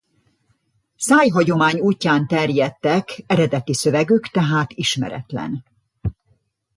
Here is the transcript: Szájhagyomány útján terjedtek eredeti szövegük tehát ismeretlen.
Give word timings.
Szájhagyomány 0.95 1.79
útján 1.79 2.27
terjedtek 2.27 3.23
eredeti 3.27 3.73
szövegük 3.73 4.27
tehát 4.27 4.71
ismeretlen. 4.73 5.65